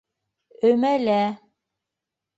Өмәлә 0.69 1.19